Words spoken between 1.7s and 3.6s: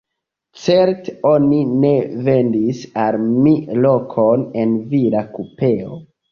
ne vendis al mi